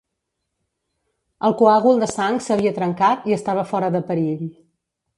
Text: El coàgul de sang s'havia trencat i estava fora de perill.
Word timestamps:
El 1.49 1.55
coàgul 1.59 2.03
de 2.05 2.09
sang 2.15 2.41
s'havia 2.47 2.75
trencat 2.81 3.31
i 3.33 3.39
estava 3.39 3.71
fora 3.75 3.95
de 3.99 4.07
perill. 4.13 4.45